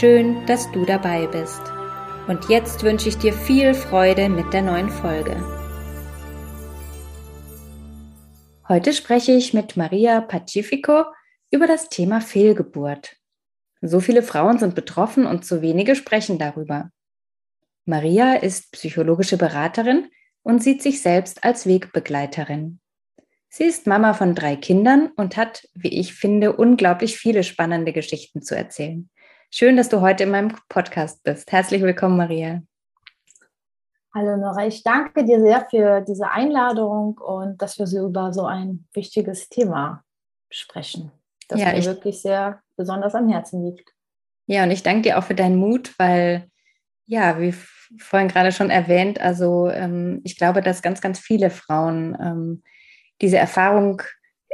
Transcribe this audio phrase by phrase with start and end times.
[0.00, 1.60] Schön, dass du dabei bist.
[2.26, 5.36] Und jetzt wünsche ich dir viel Freude mit der neuen Folge.
[8.66, 11.04] Heute spreche ich mit Maria Pacifico
[11.50, 13.16] über das Thema Fehlgeburt.
[13.82, 16.90] So viele Frauen sind betroffen und zu wenige sprechen darüber.
[17.84, 20.08] Maria ist psychologische Beraterin
[20.42, 22.80] und sieht sich selbst als Wegbegleiterin.
[23.50, 28.40] Sie ist Mama von drei Kindern und hat, wie ich finde, unglaublich viele spannende Geschichten
[28.40, 29.10] zu erzählen.
[29.54, 31.52] Schön, dass du heute in meinem Podcast bist.
[31.52, 32.62] Herzlich willkommen, Maria.
[34.14, 38.46] Hallo Nora, ich danke dir sehr für diese Einladung und dass wir so über so
[38.46, 40.04] ein wichtiges Thema
[40.48, 41.12] sprechen,
[41.48, 43.92] das ja, mir ich, wirklich sehr besonders am Herzen liegt.
[44.46, 46.48] Ja, und ich danke dir auch für deinen Mut, weil,
[47.04, 47.52] ja, wie
[47.98, 52.62] vorhin gerade schon erwähnt, also ähm, ich glaube, dass ganz, ganz viele Frauen ähm,
[53.20, 54.00] diese Erfahrung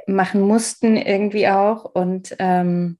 [0.09, 2.99] machen mussten irgendwie auch und ähm,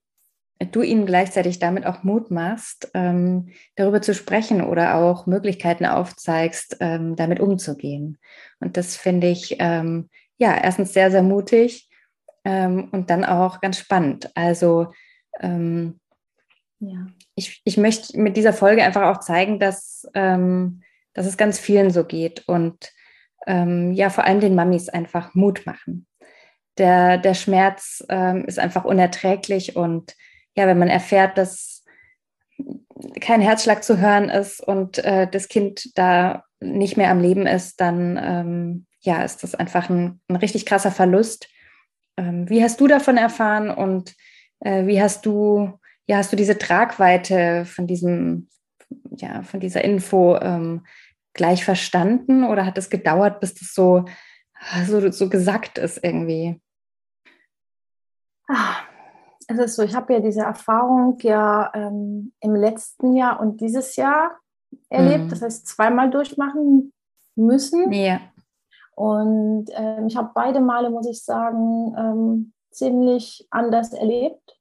[0.59, 6.79] du ihnen gleichzeitig damit auch Mut machst, ähm, darüber zu sprechen oder auch Möglichkeiten aufzeigst,
[6.81, 8.19] ähm, damit umzugehen.
[8.59, 11.89] Und das finde ich ähm, ja erstens sehr, sehr mutig
[12.45, 14.31] ähm, und dann auch ganz spannend.
[14.35, 14.93] Also
[15.41, 16.01] ähm,
[16.81, 17.07] ja.
[17.37, 20.83] ich, ich möchte mit dieser Folge einfach auch zeigen, dass, ähm,
[21.15, 22.93] dass es ganz vielen so geht und
[23.51, 26.07] ja, vor allem den Mamis einfach Mut machen.
[26.77, 28.05] Der, der Schmerz
[28.45, 30.15] ist einfach unerträglich und
[30.59, 31.85] ja, wenn man erfährt, dass
[33.21, 37.81] kein Herzschlag zu hören ist und äh, das Kind da nicht mehr am Leben ist,
[37.81, 41.49] dann ähm, ja, ist das einfach ein, ein richtig krasser Verlust.
[42.17, 44.17] Ähm, wie hast du davon erfahren und
[44.59, 48.49] äh, wie hast du, ja, hast du diese Tragweite von diesem,
[49.17, 50.85] ja, von dieser Info ähm,
[51.35, 54.07] gleich verstanden oder hat es gedauert, bis das so,
[54.89, 56.61] so, so gesagt ist irgendwie?
[58.49, 58.88] Ah,
[59.49, 63.97] es ist so, ich habe ja diese Erfahrung ja ähm, im letzten Jahr und dieses
[63.97, 64.39] Jahr
[64.91, 65.29] erlebt, mhm.
[65.31, 66.93] das heißt zweimal durchmachen
[67.35, 67.91] müssen.
[67.93, 68.21] Ja.
[68.95, 74.61] Und ähm, ich habe beide Male, muss ich sagen, ähm, ziemlich anders erlebt.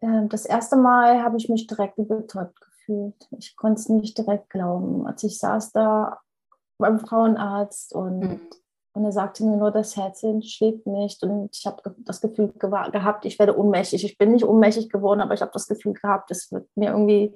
[0.00, 3.28] Ähm, das erste Mal habe ich mich direkt betäubt gefühlt.
[3.36, 5.06] Ich konnte es nicht direkt glauben.
[5.06, 6.20] Als ich saß da
[6.78, 8.40] beim Frauenarzt und mhm.
[8.92, 11.22] Und er sagte mir nur, das Herz schlägt nicht.
[11.22, 14.04] Und ich habe das Gefühl gehabt, ich werde ohnmächtig.
[14.04, 17.34] Ich bin nicht ohnmächtig geworden, aber ich habe das Gefühl gehabt, es wird mir irgendwie,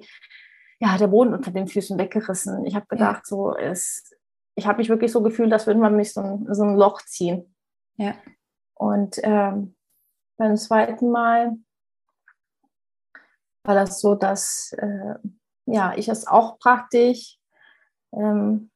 [0.79, 2.65] ja, der Boden unter den Füßen weggerissen.
[2.65, 3.23] Ich habe gedacht, ja.
[3.23, 4.11] so, es,
[4.55, 7.01] ich habe mich wirklich so gefühlt, als würde man mich so ein, so ein Loch
[7.03, 7.55] ziehen.
[7.95, 8.15] Ja.
[8.73, 9.75] Und ähm,
[10.37, 11.53] beim zweiten Mal
[13.63, 15.15] war das so, dass äh,
[15.65, 17.37] ja, ich es auch praktisch
[18.13, 18.71] ähm,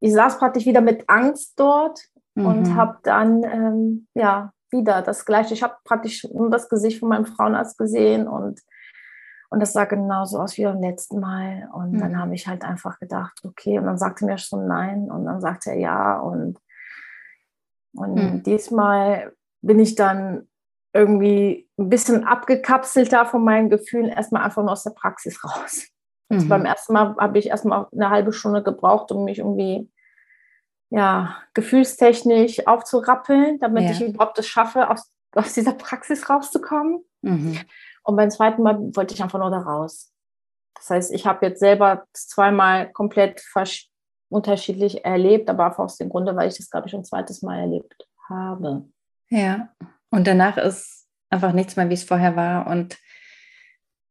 [0.00, 2.00] ich saß praktisch wieder mit Angst dort
[2.34, 2.46] mhm.
[2.46, 5.54] und habe dann ähm, ja wieder das Gleiche.
[5.54, 8.60] Ich habe praktisch nur das Gesicht von meinem Frauenarzt gesehen und
[9.48, 11.68] und das sah genauso aus wie beim letzten Mal.
[11.72, 11.98] Und mhm.
[12.00, 13.78] dann habe ich halt einfach gedacht, okay.
[13.78, 15.10] Und dann sagte mir schon nein.
[15.10, 16.18] Und dann sagte er ja.
[16.18, 16.58] Und,
[17.94, 18.42] und mhm.
[18.42, 20.48] diesmal bin ich dann
[20.92, 25.86] irgendwie ein bisschen abgekapselter von meinen Gefühlen, erstmal einfach nur aus der Praxis raus.
[26.28, 26.48] Also mhm.
[26.48, 29.90] Beim ersten Mal habe ich erstmal eine halbe Stunde gebraucht, um mich irgendwie
[30.90, 33.90] ja, gefühlstechnisch aufzurappeln, damit ja.
[33.90, 37.04] ich überhaupt es schaffe, aus, aus dieser Praxis rauszukommen.
[37.22, 37.58] Mhm.
[38.04, 40.12] Und beim zweiten Mal wollte ich einfach nur da raus.
[40.76, 43.42] Das heißt, ich habe jetzt selber zweimal komplett
[44.28, 47.58] unterschiedlich erlebt, aber auch aus dem Grunde, weil ich das, glaube ich, ein zweites Mal
[47.60, 48.84] erlebt habe.
[49.28, 49.70] Ja,
[50.10, 52.66] und danach ist einfach nichts mehr, wie es vorher war.
[52.66, 52.98] Und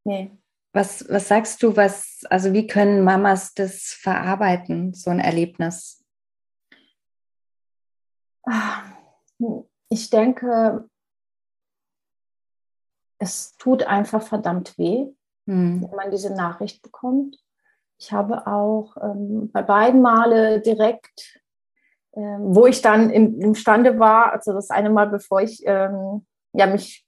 [0.03, 0.31] nee.
[0.75, 6.03] Was, was sagst du, was, also wie können Mamas das verarbeiten, so ein Erlebnis?
[9.87, 10.89] Ich denke,
[13.19, 15.05] es tut einfach verdammt weh,
[15.45, 15.81] mhm.
[15.81, 17.37] wenn man diese Nachricht bekommt.
[17.97, 21.41] Ich habe auch ähm, bei beiden Male direkt,
[22.17, 26.67] ähm, wo ich dann im, imstande war, also das eine Mal, bevor ich ähm, ja,
[26.67, 27.07] mich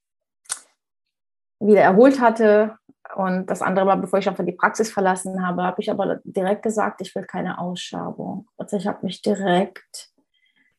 [1.59, 2.77] wieder erholt hatte,
[3.17, 6.61] und das andere Mal, bevor ich einfach die Praxis verlassen habe, habe ich aber direkt
[6.61, 8.47] gesagt, ich will keine Ausschabung.
[8.57, 10.11] Also ich habe mich direkt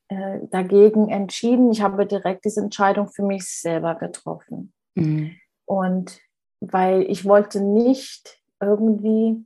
[0.07, 1.73] äh, dagegen entschieden.
[1.73, 4.73] Ich habe direkt diese Entscheidung für mich selber getroffen.
[4.95, 5.33] Mhm.
[5.65, 6.21] Und
[6.61, 9.45] weil ich wollte nicht irgendwie,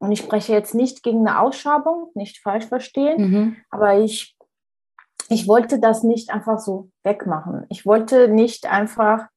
[0.00, 3.56] und ich spreche jetzt nicht gegen eine Ausschabung, nicht falsch verstehen, mhm.
[3.70, 4.36] aber ich,
[5.28, 7.66] ich wollte das nicht einfach so wegmachen.
[7.68, 9.28] Ich wollte nicht einfach,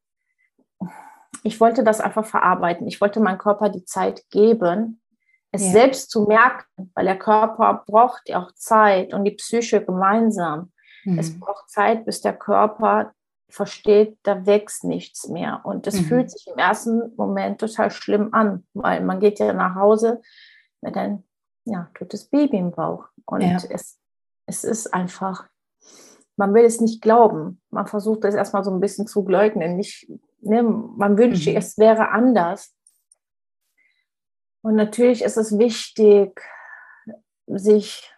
[1.43, 2.87] ich wollte das einfach verarbeiten.
[2.87, 5.01] Ich wollte meinem Körper die Zeit geben,
[5.51, 5.71] es ja.
[5.71, 10.71] selbst zu merken, weil der Körper braucht ja auch Zeit und die Psyche gemeinsam.
[11.05, 11.17] Mhm.
[11.17, 13.13] Es braucht Zeit, bis der Körper
[13.49, 15.61] versteht, da wächst nichts mehr.
[15.63, 16.05] Und das mhm.
[16.05, 20.21] fühlt sich im ersten Moment total schlimm an, weil man geht ja nach Hause
[20.81, 21.23] mit einem
[21.65, 23.05] ja, totes Baby im Bauch.
[23.25, 23.57] Und ja.
[23.71, 23.99] es,
[24.45, 25.47] es ist einfach,
[26.37, 27.59] man will es nicht glauben.
[27.71, 29.75] Man versucht es erstmal so ein bisschen zu leugnen.
[29.75, 30.07] Nicht,
[30.50, 31.56] ne, man wünscht, mhm.
[31.56, 32.75] es wäre anders.
[34.62, 36.42] Und natürlich ist es wichtig,
[37.48, 38.12] sich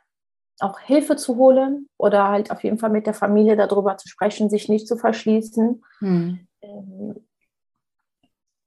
[0.60, 4.50] auch Hilfe zu holen oder halt auf jeden Fall mit der Familie darüber zu sprechen,
[4.50, 5.83] sich nicht zu verschließen.
[6.00, 6.48] Mhm.
[6.62, 7.28] Ähm,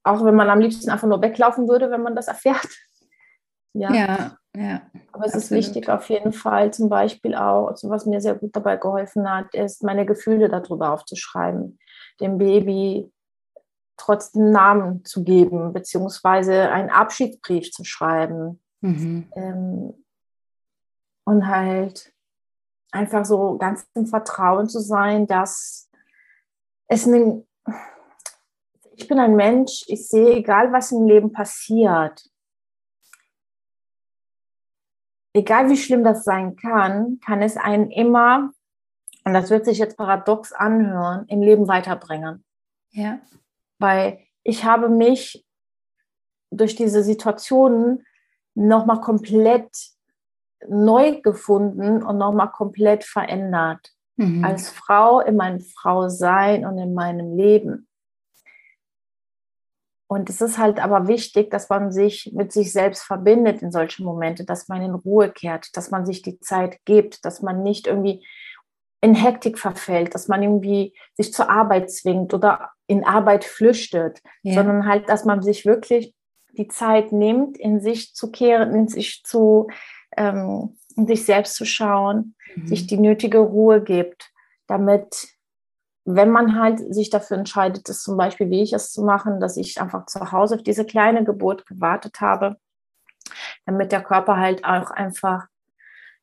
[0.02, 2.68] auch wenn man am liebsten einfach nur weglaufen würde, wenn man das erfährt.
[3.72, 4.38] Ja, ja.
[4.56, 4.82] ja
[5.12, 5.42] Aber es absolut.
[5.42, 9.28] ist wichtig auf jeden Fall zum Beispiel auch, also was mir sehr gut dabei geholfen
[9.28, 11.78] hat, ist meine Gefühle darüber aufzuschreiben,
[12.20, 13.10] dem Baby
[13.96, 18.60] trotzdem Namen zu geben, beziehungsweise einen Abschiedsbrief zu schreiben.
[18.80, 19.28] Mhm.
[19.34, 20.04] Ähm,
[21.24, 22.12] und halt
[22.92, 25.90] einfach so ganz im Vertrauen zu sein, dass
[26.86, 27.46] es ein,
[28.94, 32.30] ich bin ein Mensch, ich sehe, egal was im Leben passiert,
[35.32, 38.52] egal wie schlimm das sein kann, kann es einen immer,
[39.24, 42.44] und das wird sich jetzt paradox anhören, im Leben weiterbringen.
[42.90, 43.18] Ja.
[43.84, 45.44] Weil ich habe mich
[46.50, 48.06] durch diese Situationen
[48.54, 49.68] nochmal komplett
[50.66, 53.92] neu gefunden und nochmal komplett verändert.
[54.16, 54.42] Mhm.
[54.42, 57.86] Als Frau in meinem Frausein und in meinem Leben.
[60.06, 64.06] Und es ist halt aber wichtig, dass man sich mit sich selbst verbindet in solchen
[64.06, 67.86] Momente, dass man in Ruhe kehrt, dass man sich die Zeit gibt, dass man nicht
[67.86, 68.24] irgendwie
[69.02, 74.54] in Hektik verfällt, dass man irgendwie sich zur Arbeit zwingt oder in Arbeit flüchtet, ja.
[74.54, 76.14] sondern halt, dass man sich wirklich
[76.56, 79.68] die Zeit nimmt, in sich zu kehren, in sich zu
[80.16, 82.66] ähm, in sich selbst zu schauen, mhm.
[82.66, 84.30] sich die nötige Ruhe gibt,
[84.66, 85.28] damit,
[86.04, 89.56] wenn man halt sich dafür entscheidet, das zum Beispiel, wie ich es zu machen, dass
[89.56, 92.56] ich einfach zu Hause auf diese kleine Geburt gewartet habe,
[93.66, 95.46] damit der Körper halt auch einfach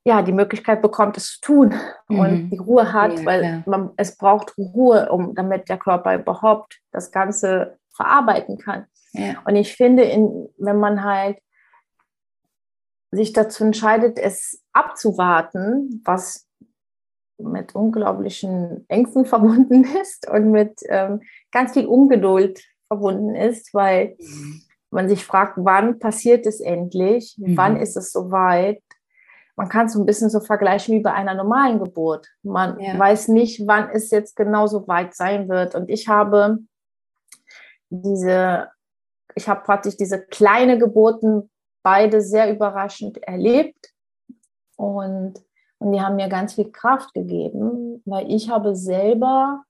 [0.04, 1.74] ja, die Möglichkeit bekommt, es zu tun
[2.08, 2.20] mhm.
[2.20, 6.82] und die Ruhe hat, ja, weil man, es braucht Ruhe, um, damit der Körper überhaupt
[6.92, 8.86] das Ganze verarbeiten kann.
[9.14, 9.42] Ja.
[9.46, 11.38] Und ich finde, in, wenn man halt
[13.12, 16.48] sich dazu entscheidet, es abzuwarten, was
[17.38, 21.22] mit unglaublichen Ängsten verbunden ist und mit ähm,
[21.52, 24.62] ganz viel Ungeduld verbunden ist, weil mhm.
[24.90, 27.58] man sich fragt, wann passiert es endlich, mhm.
[27.58, 28.82] wann ist es soweit.
[29.56, 32.28] Man kann es so ein bisschen so vergleichen wie bei einer normalen Geburt.
[32.44, 32.98] Man ja.
[32.98, 35.76] weiß nicht, wann es jetzt genau so weit sein wird.
[35.76, 36.60] Und ich habe
[37.90, 38.70] diese,
[39.36, 41.50] ich habe praktisch diese kleine Geburten
[41.84, 43.94] beide sehr überraschend erlebt
[44.78, 45.34] und,
[45.80, 49.64] und die haben mir ganz viel Kraft gegeben, weil ich habe selber,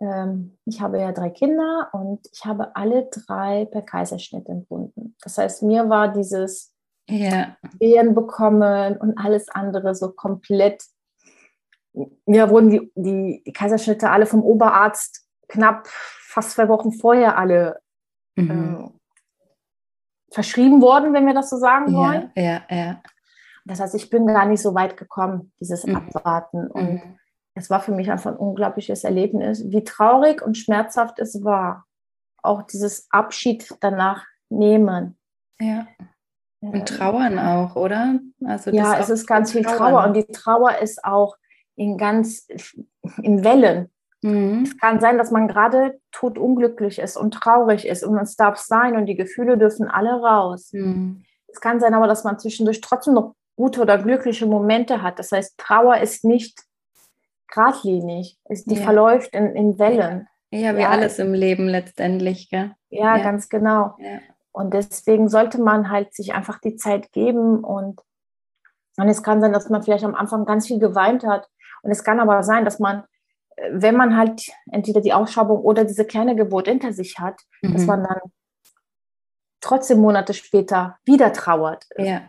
[0.00, 5.16] ähm, ich habe ja drei Kinder und ich habe alle drei per Kaiserschnitt entbunden.
[5.22, 6.73] Das heißt, mir war dieses
[7.08, 7.56] ja.
[7.78, 10.82] Wehen bekommen und alles andere so komplett,
[12.26, 17.80] mir wurden die, die, die Kaiserschnitte alle vom Oberarzt knapp fast zwei Wochen vorher alle
[18.36, 18.50] mhm.
[18.50, 19.00] ähm,
[20.32, 22.30] verschrieben worden, wenn wir das so sagen wollen.
[22.34, 23.02] Ja, ja, ja.
[23.64, 25.96] Das heißt, ich bin gar nicht so weit gekommen, dieses mhm.
[25.96, 26.66] Abwarten.
[26.66, 27.18] Und mhm.
[27.54, 31.86] es war für mich einfach ein unglaubliches Erlebnis, wie traurig und schmerzhaft es war.
[32.42, 35.16] Auch dieses Abschied danach nehmen.
[35.60, 35.86] Ja.
[36.72, 38.20] Und trauern auch, oder?
[38.44, 40.04] Also ja, es ist ganz viel Trauer.
[40.04, 41.36] Und die Trauer ist auch
[41.76, 42.46] in ganz
[43.22, 43.90] in Wellen.
[44.22, 44.62] Mhm.
[44.62, 48.96] Es kann sein, dass man gerade totunglücklich ist und traurig ist und es darf sein
[48.96, 50.70] und die Gefühle dürfen alle raus.
[50.72, 51.24] Mhm.
[51.46, 55.18] Es kann sein aber, dass man zwischendurch trotzdem noch gute oder glückliche Momente hat.
[55.18, 56.58] Das heißt, Trauer ist nicht
[57.48, 58.82] geradlinig, die ja.
[58.82, 60.26] verläuft in, in Wellen.
[60.50, 60.90] Ja, ja wie ja.
[60.90, 62.48] alles im Leben letztendlich.
[62.50, 62.72] Gell?
[62.88, 63.22] Ja, ja.
[63.22, 63.96] ganz genau.
[64.54, 68.00] Und deswegen sollte man halt sich einfach die Zeit geben und,
[68.96, 71.48] und es kann sein, dass man vielleicht am Anfang ganz viel geweint hat.
[71.82, 73.04] Und es kann aber sein, dass man
[73.70, 77.74] wenn man halt entweder die Ausschabung oder diese kleine Geburt hinter sich hat, mhm.
[77.74, 78.20] dass man dann
[79.60, 81.86] trotzdem Monate später wieder trauert.
[81.96, 82.22] Ja.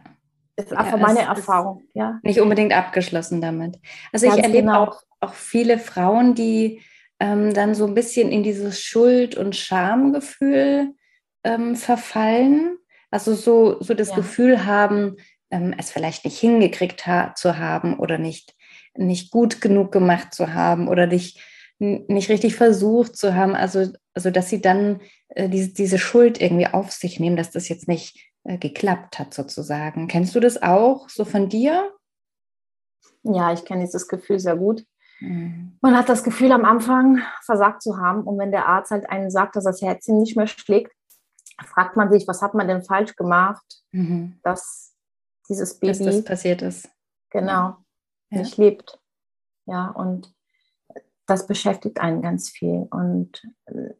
[0.55, 1.83] Das ist einfach ja, meine Erfahrung.
[1.93, 2.19] Ja.
[2.23, 3.77] Nicht unbedingt abgeschlossen damit.
[4.13, 4.85] Also Ganz ich erlebe genau.
[4.85, 6.81] auch, auch viele Frauen, die
[7.19, 10.93] ähm, dann so ein bisschen in dieses Schuld- und Schamgefühl
[11.45, 12.77] ähm, verfallen?
[13.11, 14.15] Also so, so das ja.
[14.17, 15.15] Gefühl haben,
[15.51, 18.55] ähm, es vielleicht nicht hingekriegt ha zu haben oder nicht,
[18.95, 21.39] nicht gut genug gemacht zu haben oder nicht,
[21.79, 23.55] nicht richtig versucht zu haben.
[23.55, 24.99] Also, also dass sie dann
[25.29, 29.33] äh, diese, diese Schuld irgendwie auf sich nehmen, dass das jetzt nicht äh, geklappt hat,
[29.33, 30.07] sozusagen.
[30.07, 31.91] Kennst du das auch so von dir?
[33.23, 34.83] Ja, ich kenne dieses Gefühl sehr gut.
[35.19, 35.77] Mhm.
[35.81, 38.23] Man hat das Gefühl, am Anfang versagt zu haben.
[38.23, 40.91] Und wenn der Arzt halt einen sagt, dass das Herzchen nicht mehr schlägt,
[41.63, 44.39] fragt man sich, was hat man denn falsch gemacht, mhm.
[44.43, 44.95] dass
[45.47, 46.89] dieses Baby dass das passiert ist.
[47.29, 47.77] Genau,
[48.29, 48.39] ja.
[48.39, 48.99] nicht lebt.
[49.65, 50.33] Ja, und
[51.27, 52.87] das beschäftigt einen ganz viel.
[52.91, 53.41] Und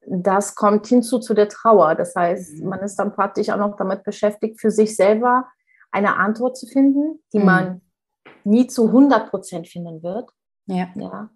[0.08, 1.96] das kommt hinzu zu der Trauer.
[1.96, 2.70] Das heißt, mhm.
[2.70, 5.48] man ist dann praktisch auch noch damit beschäftigt, für sich selber
[5.92, 7.46] eine Antwort zu finden, die mhm.
[7.46, 7.82] man
[8.44, 10.30] nie zu 100 Prozent finden wird.
[10.68, 10.88] Ja.
[10.96, 11.30] ja.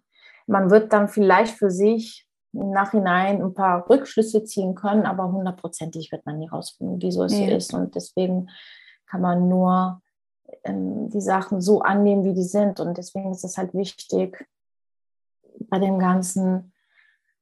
[0.48, 6.12] Man wird dann vielleicht für sich im Nachhinein ein paar Rückschlüsse ziehen können, aber hundertprozentig
[6.12, 7.46] wird man nie rausfinden, wieso es ja.
[7.46, 7.74] so ist.
[7.74, 8.50] Und deswegen
[9.06, 10.02] kann man nur
[10.64, 12.80] ähm, die Sachen so annehmen, wie die sind.
[12.80, 14.48] Und deswegen ist es halt wichtig,
[15.70, 16.74] bei dem Ganzen,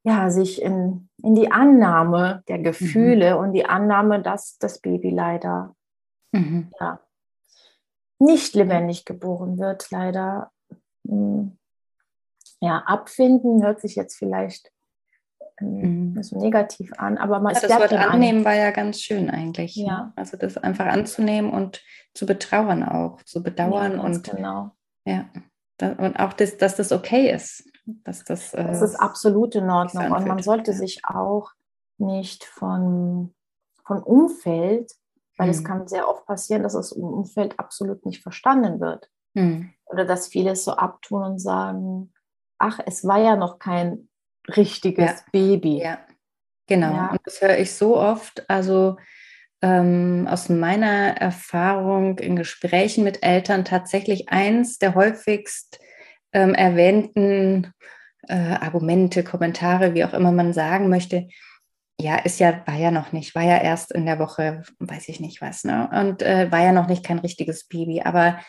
[0.03, 3.39] ja, sich in, in die Annahme der Gefühle mhm.
[3.39, 5.75] und die Annahme, dass das Baby leider
[6.31, 6.71] mhm.
[6.79, 6.99] ja,
[8.19, 10.51] nicht lebendig geboren wird, leider
[11.07, 11.57] hm,
[12.59, 14.71] ja, abfinden, hört sich jetzt vielleicht
[15.59, 16.21] mhm.
[16.21, 19.75] so negativ an, aber man ja, das Wort annehmen war ja ganz schön eigentlich.
[19.75, 20.13] Ja.
[20.15, 21.81] Also das einfach anzunehmen und
[22.13, 24.71] zu betrauern auch, zu bedauern ja, und genau.
[25.05, 25.25] Ja.
[25.79, 27.69] Und auch, das, dass das okay ist.
[27.85, 30.11] Dass das, äh, das ist absolut in Ordnung.
[30.11, 30.77] Und man sollte ja.
[30.77, 31.51] sich auch
[31.99, 33.33] nicht von,
[33.85, 34.91] von Umfeld,
[35.37, 35.51] weil mhm.
[35.51, 39.09] es kann sehr oft passieren, dass das Umfeld absolut nicht verstanden wird.
[39.35, 39.71] Mhm.
[39.85, 42.11] Oder dass viele es so abtun und sagen,
[42.57, 44.06] ach, es war ja noch kein
[44.55, 45.15] richtiges ja.
[45.31, 45.79] Baby.
[45.81, 45.99] Ja,
[46.67, 46.91] genau.
[46.91, 47.09] Ja.
[47.11, 48.49] Und das höre ich so oft.
[48.49, 48.97] Also
[49.61, 55.79] ähm, aus meiner Erfahrung in Gesprächen mit Eltern tatsächlich eins der häufigst
[56.33, 57.73] ähm, erwähnten
[58.27, 61.27] äh, Argumente, Kommentare, wie auch immer man sagen möchte.
[61.99, 65.19] Ja, ist ja, war ja noch nicht, war ja erst in der Woche, weiß ich
[65.19, 65.89] nicht was, ne?
[65.91, 68.01] Und äh, war ja noch nicht kein richtiges Baby.
[68.01, 68.39] Aber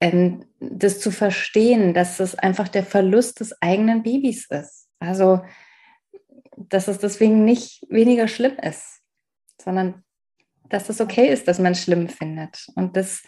[0.00, 4.87] ähm, das zu verstehen, dass es einfach der Verlust des eigenen Babys ist.
[4.98, 5.40] Also,
[6.56, 9.00] dass es deswegen nicht weniger schlimm ist,
[9.60, 10.04] sondern
[10.68, 12.66] dass es okay ist, dass man es schlimm findet.
[12.74, 13.22] Und das,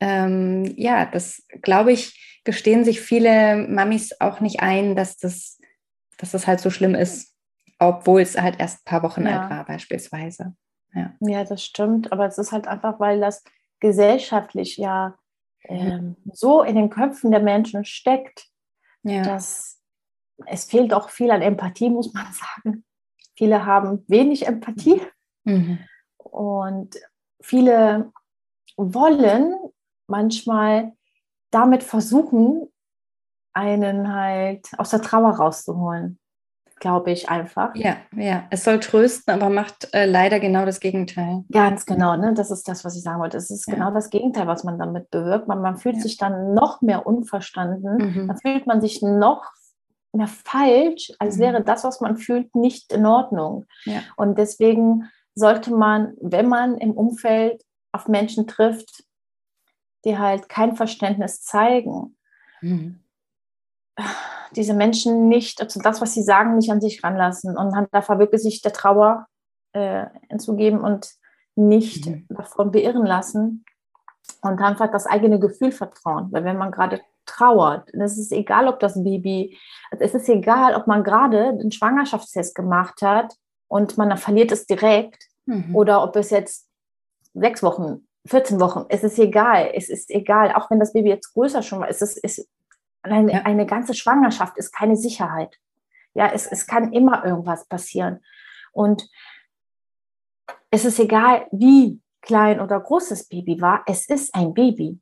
[0.00, 5.58] ähm, ja, das glaube ich, gestehen sich viele Mamis auch nicht ein, dass das,
[6.18, 7.34] dass das halt so schlimm ist,
[7.78, 9.40] obwohl es halt erst ein paar Wochen ja.
[9.40, 10.54] alt war, beispielsweise.
[10.92, 11.14] Ja.
[11.20, 12.12] ja, das stimmt.
[12.12, 13.42] Aber es ist halt einfach, weil das
[13.80, 15.16] gesellschaftlich ja
[15.64, 18.46] ähm, so in den Köpfen der Menschen steckt,
[19.02, 19.22] ja.
[19.22, 19.80] dass
[20.46, 22.84] es fehlt auch viel an Empathie, muss man sagen.
[23.36, 25.00] Viele haben wenig Empathie
[25.44, 25.78] mhm.
[26.18, 26.96] und
[27.40, 28.12] viele
[28.76, 29.54] wollen
[30.06, 30.92] manchmal
[31.50, 32.68] damit versuchen,
[33.52, 36.18] einen halt aus der Trauer rauszuholen
[36.84, 37.74] glaube ich einfach.
[37.76, 38.44] Ja, ja.
[38.50, 41.44] Es soll trösten, aber macht äh, leider genau das Gegenteil.
[41.50, 42.34] Ganz genau, ne?
[42.34, 43.38] Das ist das, was ich sagen wollte.
[43.38, 43.74] Es ist ja.
[43.74, 45.48] genau das Gegenteil, was man damit bewirkt.
[45.48, 46.02] Man, man fühlt ja.
[46.02, 47.96] sich dann noch mehr unverstanden.
[47.96, 48.28] Mhm.
[48.28, 49.44] Dann fühlt man sich noch
[50.14, 51.40] mehr falsch, als mhm.
[51.40, 53.66] wäre das, was man fühlt, nicht in Ordnung.
[53.84, 54.02] Ja.
[54.16, 59.04] Und deswegen sollte man, wenn man im Umfeld auf Menschen trifft,
[60.04, 62.16] die halt kein Verständnis zeigen,
[62.60, 63.00] mhm
[64.56, 68.18] diese Menschen nicht, also das, was sie sagen, nicht an sich ranlassen und dann da
[68.18, 69.26] wirklich sich der Trauer
[69.72, 71.10] äh, hinzugeben und
[71.56, 72.26] nicht mhm.
[72.28, 73.64] davon beirren lassen
[74.42, 76.28] und einfach das eigene Gefühl vertrauen.
[76.32, 79.58] Weil wenn man gerade trauert, es ist egal, ob das Baby,
[79.90, 83.34] also es ist egal, ob man gerade den Schwangerschaftstest gemacht hat
[83.68, 85.74] und man verliert es direkt mhm.
[85.74, 86.68] oder ob es jetzt
[87.34, 91.32] sechs Wochen, 14 Wochen, es ist egal, es ist egal, auch wenn das Baby jetzt
[91.34, 92.48] größer schon war, es ist, es,
[93.02, 93.42] eine, ja.
[93.42, 95.58] eine ganze Schwangerschaft ist keine Sicherheit.
[96.14, 98.20] Ja, es, es kann immer irgendwas passieren.
[98.72, 99.08] Und
[100.70, 105.00] es ist egal, wie klein oder groß das Baby war, es ist ein Baby.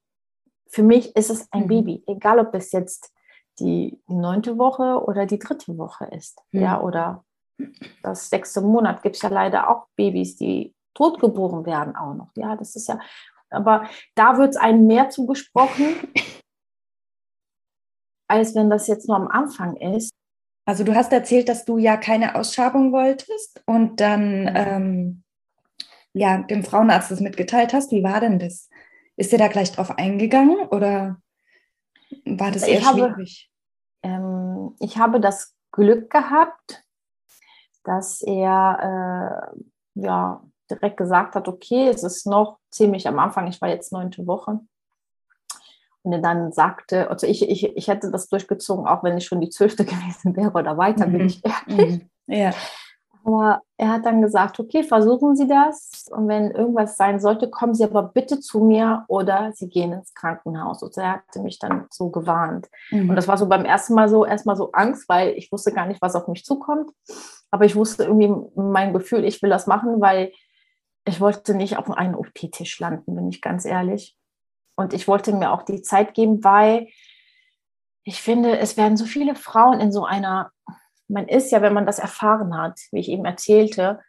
[0.72, 1.68] Für mich ist es ein mhm.
[1.68, 3.12] Baby, egal ob es jetzt
[3.60, 6.40] die neunte Woche oder die dritte Woche ist.
[6.50, 6.62] Mhm.
[6.62, 7.24] Ja, oder
[8.02, 12.30] das sechste Monat gibt es ja leider auch Babys, die totgeboren werden auch noch.
[12.36, 12.98] Ja, das ist ja,
[13.50, 15.94] aber da wird es einem mehr zugesprochen,
[18.28, 20.10] als wenn das jetzt nur am Anfang ist.
[20.64, 25.22] Also du hast erzählt, dass du ja keine Ausschabung wolltest und dann ähm,
[26.14, 27.90] ja dem Frauenarzt das mitgeteilt hast.
[27.90, 28.70] Wie war denn das?
[29.16, 31.20] Ist er da gleich drauf eingegangen oder
[32.24, 33.50] war das eher ich schwierig?
[34.04, 36.84] Habe, ähm, ich habe das Glück gehabt,
[37.84, 39.52] dass er
[39.94, 44.26] ja direkt gesagt hat, okay, es ist noch ziemlich am Anfang, ich war jetzt neunte
[44.26, 44.60] Woche.
[46.02, 49.40] Und er dann sagte, also ich, ich, ich hätte das durchgezogen, auch wenn ich schon
[49.40, 51.12] die zwölfte gewesen wäre oder weiter, mhm.
[51.12, 52.02] bin ich ehrlich.
[52.02, 52.10] Mhm.
[52.26, 52.52] Ja.
[53.24, 56.06] Aber er hat dann gesagt, okay, versuchen Sie das.
[56.10, 60.14] Und wenn irgendwas sein sollte, kommen Sie aber bitte zu mir oder Sie gehen ins
[60.14, 60.82] Krankenhaus.
[60.82, 62.68] Und er hatte mich dann so gewarnt.
[62.90, 63.10] Mhm.
[63.10, 65.86] Und das war so beim ersten Mal so, erstmal so Angst, weil ich wusste gar
[65.86, 66.90] nicht, was auf mich zukommt.
[67.50, 70.32] Aber ich wusste irgendwie mein Gefühl, ich will das machen, weil
[71.04, 74.16] ich wollte nicht auf einem OP-Tisch landen, bin ich ganz ehrlich.
[74.76, 76.88] Und ich wollte mir auch die Zeit geben, weil
[78.04, 80.51] ich finde, es werden so viele Frauen in so einer
[81.12, 84.00] man ist ja, wenn man das erfahren hat, wie ich eben erzählte,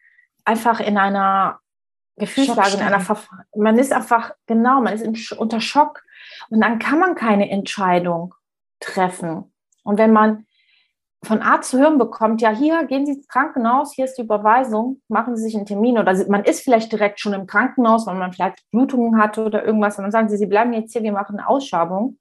[0.45, 1.60] einfach in einer
[2.15, 6.03] Gefühlslage, in einer Verf man ist einfach, genau, man ist unter Schock.
[6.50, 8.33] Und dann kann man keine Entscheidung
[8.79, 9.51] treffen.
[9.83, 10.45] Und wenn man
[11.24, 15.01] von Arzt zu hören bekommt, ja, hier gehen Sie ins Krankenhaus, hier ist die Überweisung,
[15.07, 15.98] machen Sie sich einen Termin.
[15.98, 19.98] Oder man ist vielleicht direkt schon im Krankenhaus, weil man vielleicht Blutungen hatte oder irgendwas.
[19.98, 22.17] Und dann sagen Sie, Sie bleiben jetzt hier, wir machen eine Ausschabung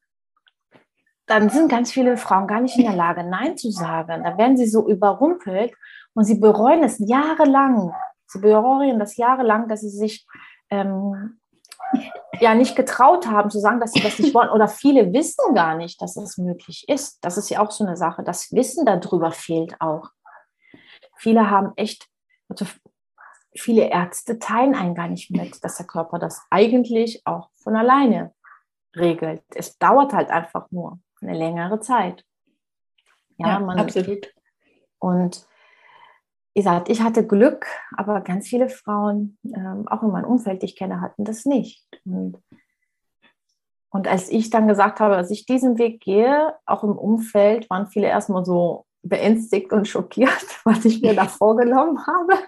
[1.33, 4.23] dann sind ganz viele Frauen gar nicht in der Lage, Nein zu sagen.
[4.23, 5.73] Da werden sie so überrumpelt
[6.13, 7.95] und sie bereuen es jahrelang.
[8.27, 10.27] Sie bereuen das jahrelang, dass sie sich
[10.69, 11.41] ähm,
[12.39, 14.51] ja nicht getraut haben zu sagen, dass sie das nicht wollen.
[14.51, 17.25] Oder viele wissen gar nicht, dass es möglich ist.
[17.25, 18.23] Das ist ja auch so eine Sache.
[18.23, 20.11] Das Wissen darüber fehlt auch.
[21.17, 22.09] Viele haben echt,
[22.51, 22.67] also
[23.57, 28.35] viele Ärzte teilen einen gar nicht mit, dass der Körper das eigentlich auch von alleine
[28.95, 29.43] regelt.
[29.55, 32.25] Es dauert halt einfach nur eine längere Zeit.
[33.39, 34.33] Ja, ja man, absolut.
[34.99, 35.47] Und
[36.55, 40.67] wie gesagt, ich hatte Glück, aber ganz viele Frauen, ähm, auch in meinem Umfeld, die
[40.67, 41.87] ich kenne, hatten das nicht.
[42.05, 42.39] Und,
[43.91, 47.87] und als ich dann gesagt habe, dass ich diesen Weg gehe, auch im Umfeld, waren
[47.87, 52.39] viele erstmal so beängstigt und schockiert, was ich mir da vorgenommen habe.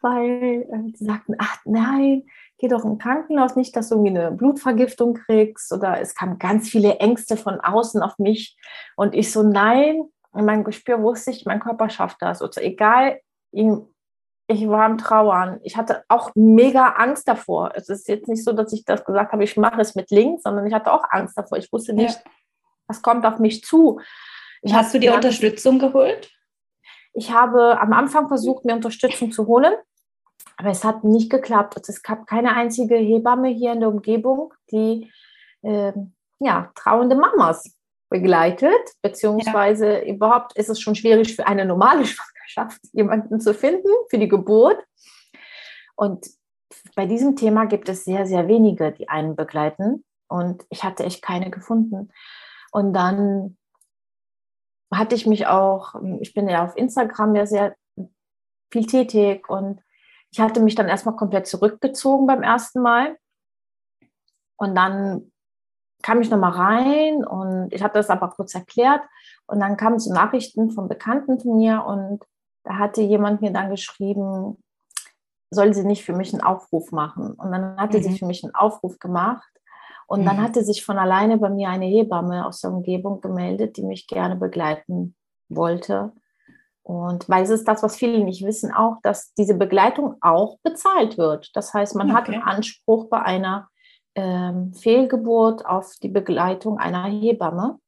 [0.00, 2.24] Weil äh, sie sagten, ach nein,
[2.62, 6.68] geh doch im Krankenhaus, nicht, dass du irgendwie eine Blutvergiftung kriegst oder es kamen ganz
[6.68, 8.56] viele Ängste von außen auf mich
[8.94, 12.40] und ich so, nein, in meinem Gespür wusste ich, mein Körper schafft das.
[12.40, 15.58] Also egal, ich war am Trauern.
[15.64, 17.72] Ich hatte auch mega Angst davor.
[17.74, 20.44] Es ist jetzt nicht so, dass ich das gesagt habe, ich mache es mit links,
[20.44, 21.58] sondern ich hatte auch Angst davor.
[21.58, 22.30] Ich wusste nicht, ja.
[22.86, 24.00] was kommt auf mich zu.
[24.62, 26.30] Ich Hast du dir Unterstützung geholt?
[27.12, 29.74] Ich habe am Anfang versucht, mir Unterstützung zu holen.
[30.62, 31.88] Aber es hat nicht geklappt.
[31.88, 35.10] Es gab keine einzige Hebamme hier in der Umgebung, die
[35.62, 35.92] äh,
[36.38, 37.76] ja, trauende Mamas
[38.08, 40.04] begleitet, beziehungsweise ja.
[40.04, 44.80] überhaupt ist es schon schwierig für eine normale Schwangerschaft jemanden zu finden für die Geburt.
[45.96, 46.28] Und
[46.94, 50.04] bei diesem Thema gibt es sehr, sehr wenige, die einen begleiten.
[50.28, 52.12] Und ich hatte echt keine gefunden.
[52.70, 53.56] Und dann
[54.94, 57.74] hatte ich mich auch, ich bin ja auf Instagram ja sehr
[58.70, 59.80] viel tätig und
[60.32, 63.16] ich hatte mich dann erstmal komplett zurückgezogen beim ersten Mal.
[64.56, 65.30] Und dann
[66.02, 69.02] kam ich nochmal rein und ich hatte das aber kurz erklärt.
[69.46, 72.24] Und dann kamen so Nachrichten von Bekannten von mir und
[72.64, 74.62] da hatte jemand mir dann geschrieben,
[75.50, 77.32] soll sie nicht für mich einen Aufruf machen.
[77.32, 78.02] Und dann hatte mhm.
[78.02, 79.50] sie für mich einen Aufruf gemacht.
[80.06, 80.26] Und mhm.
[80.26, 84.06] dann hatte sich von alleine bei mir eine Hebamme aus der Umgebung gemeldet, die mich
[84.06, 85.14] gerne begleiten
[85.48, 86.12] wollte.
[86.82, 91.16] Und weil es ist das, was viele nicht wissen, auch, dass diese Begleitung auch bezahlt
[91.16, 91.50] wird.
[91.54, 92.16] Das heißt, man okay.
[92.16, 93.68] hat einen Anspruch bei einer
[94.14, 97.78] ähm, Fehlgeburt auf die Begleitung einer Hebamme.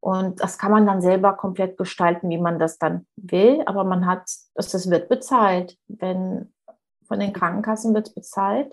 [0.00, 3.62] Und das kann man dann selber komplett gestalten, wie man das dann will.
[3.66, 5.76] Aber man hat, es wird bezahlt.
[5.86, 6.52] Wenn
[7.06, 8.72] von den Krankenkassen wird es bezahlt.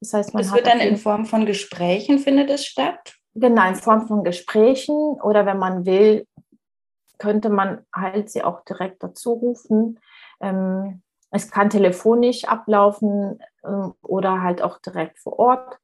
[0.00, 3.14] Das heißt, man das wird dann in Form von Gesprächen findet es statt?
[3.34, 6.26] Genau, in Form von Gesprächen oder wenn man will,
[7.20, 10.00] könnte man halt sie auch direkt dazu rufen.
[10.40, 15.78] Ähm, es kann telefonisch ablaufen ähm, oder halt auch direkt vor Ort.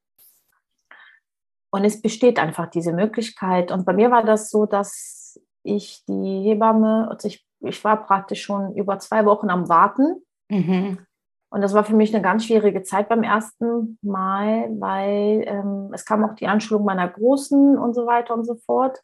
[1.71, 3.71] Und es besteht einfach diese Möglichkeit.
[3.71, 8.43] Und bei mir war das so, dass ich die Hebamme, also ich, ich war praktisch
[8.43, 10.23] schon über zwei Wochen am Warten.
[10.49, 10.99] Mhm.
[11.51, 16.05] Und das war für mich eine ganz schwierige Zeit beim ersten Mal, weil ähm, es
[16.05, 19.01] kam auch die Anschulung meiner Großen und so weiter und so fort.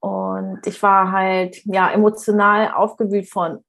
[0.00, 3.64] Und ich war halt ja emotional aufgewühlt von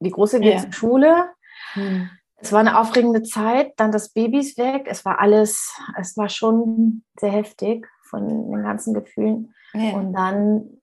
[0.00, 0.60] die große geht ja.
[0.60, 1.30] zur Schule.
[1.74, 2.10] Hm.
[2.36, 4.86] Es war eine aufregende Zeit, dann das Baby ist weg.
[4.86, 9.54] Es war alles, es war schon sehr heftig von den ganzen Gefühlen.
[9.74, 9.92] Ja.
[9.92, 10.80] Und dann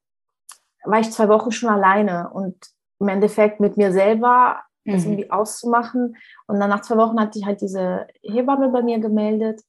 [0.85, 2.55] war ich zwei Wochen schon alleine und
[2.99, 4.93] im Endeffekt mit mir selber mhm.
[4.93, 6.15] das irgendwie auszumachen.
[6.45, 9.61] Und dann nach zwei Wochen hatte ich halt diese Hebamme bei mir gemeldet.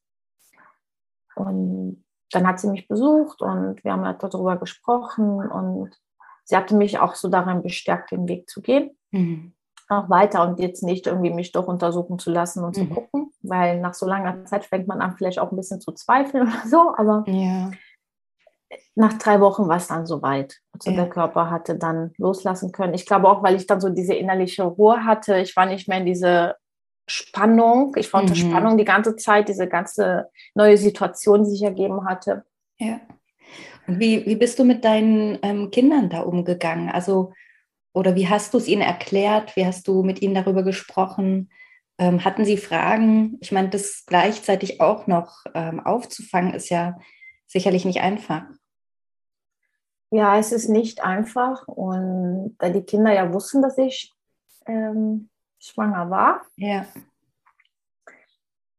[1.37, 5.91] Und dann hat sie mich besucht und wir haben halt darüber gesprochen und
[6.45, 8.97] sie hatte mich auch so darin bestärkt, den Weg zu gehen.
[9.11, 9.55] Mhm.
[9.89, 12.89] noch weiter und jetzt nicht irgendwie mich doch untersuchen zu lassen und mhm.
[12.89, 15.93] zu gucken, weil nach so langer Zeit fängt man an, vielleicht auch ein bisschen zu
[15.93, 16.95] zweifeln oder so.
[16.95, 17.71] Aber ja.
[18.95, 20.59] nach drei Wochen war es dann soweit.
[20.75, 20.97] Also ja.
[20.97, 22.93] der Körper hatte dann loslassen können.
[22.93, 25.39] Ich glaube auch, weil ich dann so diese innerliche Ruhe hatte.
[25.39, 26.57] Ich war nicht mehr in diese
[27.09, 27.95] Spannung.
[27.97, 28.51] Ich war unter mhm.
[28.51, 32.45] Spannung die ganze Zeit, diese ganze neue Situation, die sich ergeben hatte.
[32.79, 33.01] Ja.
[33.87, 36.91] Und wie, wie bist du mit deinen ähm, Kindern da umgegangen?
[36.91, 37.33] Also
[37.93, 39.57] oder wie hast du es ihnen erklärt?
[39.57, 41.51] Wie hast du mit ihnen darüber gesprochen?
[41.99, 43.39] Ähm, hatten sie Fragen?
[43.41, 46.99] Ich meine, das gleichzeitig auch noch ähm, aufzufangen, ist ja
[47.47, 48.45] sicherlich nicht einfach.
[50.11, 51.67] Ja, es ist nicht einfach.
[51.67, 54.15] Und da die Kinder ja wussten, dass ich
[54.67, 56.43] ähm, schwanger war.
[56.57, 56.87] Ja.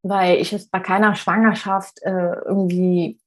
[0.01, 3.19] Weil ich es bei keiner Schwangerschaft äh, irgendwie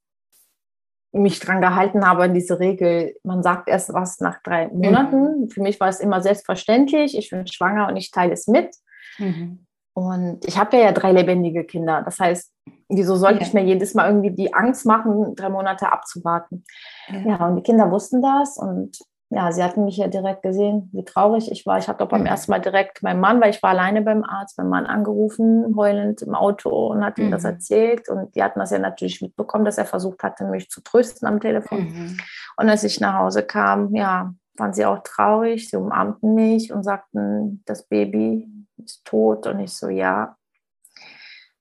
[1.12, 4.78] mich dran gehalten habe an diese Regel, man sagt erst was nach drei mhm.
[4.78, 5.40] Monaten.
[5.40, 5.50] Mhm.
[5.50, 8.74] Für mich war es immer selbstverständlich, ich bin schwanger und ich teile es mit.
[9.18, 9.66] Mhm.
[9.94, 12.00] Und ich habe ja, ja drei lebendige Kinder.
[12.02, 12.50] Das heißt,
[12.88, 13.46] wieso sollte ja.
[13.46, 16.64] ich mir jedes Mal irgendwie die Angst machen, drei Monate abzuwarten?
[17.08, 17.18] Ja.
[17.20, 18.98] ja, und die Kinder wussten das und
[19.34, 21.78] ja, sie hatten mich ja direkt gesehen, wie traurig ich war.
[21.78, 22.26] Ich habe doch beim mhm.
[22.26, 26.20] ersten Mal direkt meinen Mann, weil ich war alleine beim Arzt, meinen Mann angerufen, heulend
[26.20, 27.50] im Auto und hat ihm das mhm.
[27.50, 28.08] erzählt.
[28.10, 31.40] Und die hatten das ja natürlich mitbekommen, dass er versucht hatte, mich zu trösten am
[31.40, 31.78] Telefon.
[31.78, 32.16] Mhm.
[32.58, 35.70] Und als ich nach Hause kam, ja, waren sie auch traurig.
[35.70, 38.46] Sie umarmten mich und sagten, das Baby
[38.84, 39.46] ist tot.
[39.46, 40.36] Und ich so, ja.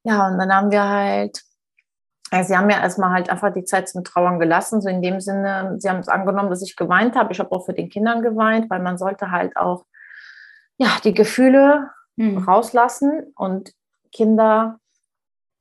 [0.04, 1.42] Ja, und dann haben wir halt
[2.32, 4.82] also sie haben mir erstmal halt einfach die Zeit zum Trauern gelassen.
[4.82, 7.34] So in dem Sinne, sie haben es angenommen, dass ich geweint habe.
[7.34, 9.86] Ich habe auch für den Kindern geweint, weil man sollte halt auch
[10.78, 12.38] ja, die Gefühle mhm.
[12.40, 13.74] rauslassen und
[14.14, 14.80] Kinder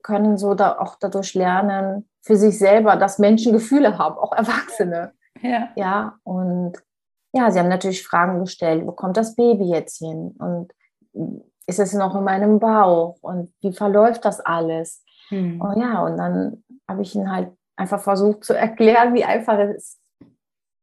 [0.02, 5.12] können so da auch dadurch lernen, für sich selber, dass Menschen Gefühle haben, auch Erwachsene.
[5.42, 5.68] Ja.
[5.74, 6.74] Ja, und
[7.32, 10.36] ja, sie haben natürlich Fragen gestellt, wo kommt das Baby jetzt hin?
[10.38, 10.72] Und
[11.66, 13.16] ist es noch in meinem Bauch?
[13.20, 15.02] Und wie verläuft das alles?
[15.30, 15.62] Mhm.
[15.62, 19.98] Oh ja, und dann habe ich ihn halt einfach versucht zu erklären, wie einfach es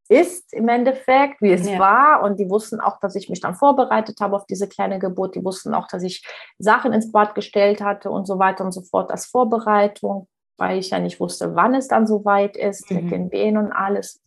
[0.10, 1.80] ist im Endeffekt, wie es ja.
[1.80, 2.24] war.
[2.24, 5.36] Und die wussten auch, dass ich mich dann vorbereitet habe auf diese kleine Geburt.
[5.36, 6.26] Die wussten auch, dass ich
[6.58, 10.92] Sachen ins Bad gestellt hatte und so weiter und so fort als Vorbereitung, weil ich
[10.92, 12.98] ja nicht wusste, wann es dann soweit ist mhm.
[12.98, 14.22] mit den Wehen und alles.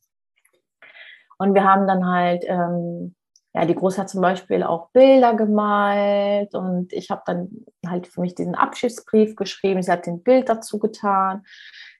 [1.38, 3.14] Und wir haben dann halt ähm,
[3.52, 7.48] ja, die Große hat zum Beispiel auch Bilder gemalt und ich habe dann
[7.84, 9.82] halt für mich diesen Abschiedsbrief geschrieben.
[9.82, 11.44] Sie hat den Bild dazu getan.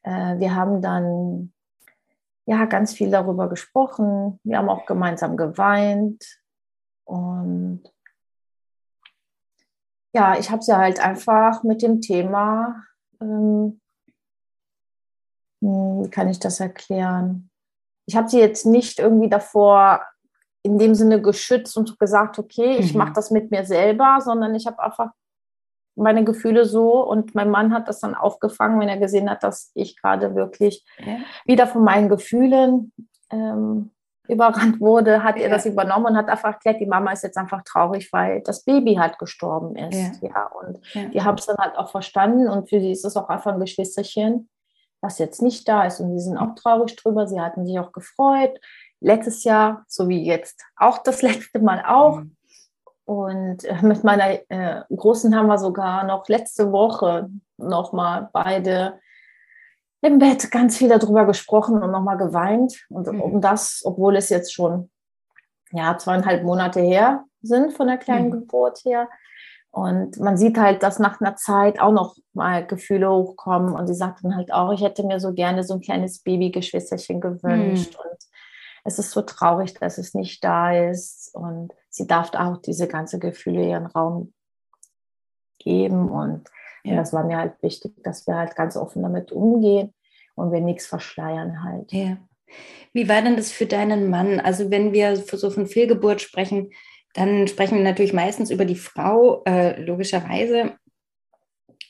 [0.05, 1.53] Äh, wir haben dann
[2.47, 4.39] ja ganz viel darüber gesprochen.
[4.45, 6.25] Wir haben auch gemeinsam geweint
[7.05, 7.83] und
[10.13, 12.85] ja, ich habe sie halt einfach mit dem Thema,
[13.21, 13.81] ähm,
[15.61, 17.51] hm, wie kann ich das erklären?
[18.07, 20.05] Ich habe sie jetzt nicht irgendwie davor
[20.63, 22.99] in dem Sinne geschützt und gesagt, okay, ich mhm.
[22.99, 25.11] mache das mit mir selber, sondern ich habe einfach
[25.97, 29.71] meine Gefühle so und mein Mann hat das dann aufgefangen, wenn er gesehen hat, dass
[29.75, 31.19] ich gerade wirklich ja.
[31.45, 32.93] wieder von meinen Gefühlen
[33.31, 33.91] ähm,
[34.29, 35.45] überrannt wurde, hat ja.
[35.45, 38.65] er das übernommen und hat einfach erklärt, die Mama ist jetzt einfach traurig, weil das
[38.65, 40.23] Baby halt gestorben ist.
[40.23, 41.05] Ja, ja und ja.
[41.07, 43.61] die haben es dann halt auch verstanden und für sie ist es auch einfach ein
[43.61, 44.49] Geschwisterchen,
[45.01, 47.27] was jetzt nicht da ist und sie sind auch traurig drüber.
[47.27, 48.59] Sie hatten sich auch gefreut
[49.01, 52.21] letztes Jahr, so wie jetzt auch das letzte Mal auch.
[52.21, 52.37] Mhm.
[53.05, 59.01] Und äh, mit meiner äh, Großen haben wir sogar noch letzte Woche nochmal beide
[60.03, 62.87] im Bett ganz viel darüber gesprochen und nochmal geweint.
[62.89, 63.21] Und mhm.
[63.21, 64.91] um das, obwohl es jetzt schon
[65.73, 68.33] ja, zweieinhalb Monate her sind von der kleinen mhm.
[68.33, 69.09] Geburt her.
[69.73, 73.75] Und man sieht halt, dass nach einer Zeit auch noch mal Gefühle hochkommen.
[73.75, 77.21] Und sie sagt dann halt auch, ich hätte mir so gerne so ein kleines Babygeschwisterchen
[77.21, 77.93] gewünscht.
[77.93, 78.11] Mhm.
[78.11, 78.19] Und
[78.85, 83.19] es ist so traurig, dass es nicht da ist und sie darf auch diese ganze
[83.19, 84.33] Gefühle ihren Raum
[85.59, 86.49] geben und
[86.85, 86.97] ja.
[86.97, 89.93] das war mir halt wichtig, dass wir halt ganz offen damit umgehen
[90.35, 91.93] und wir nichts verschleiern halt.
[91.93, 92.17] Ja.
[92.93, 94.41] Wie war denn das für deinen Mann?
[94.41, 96.71] Also wenn wir so von Fehlgeburt sprechen,
[97.15, 100.77] dann sprechen wir natürlich meistens über die Frau, äh, logischerweise.